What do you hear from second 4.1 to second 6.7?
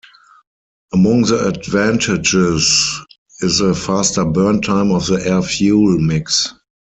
burn time of the air-fuel mix.